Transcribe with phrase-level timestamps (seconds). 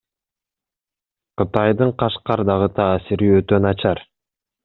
[1.41, 4.05] Кытайдын Кашкардагы таасири өтө начар.